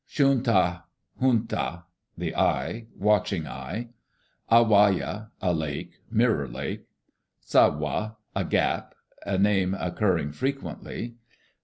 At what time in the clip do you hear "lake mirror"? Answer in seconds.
5.53-6.47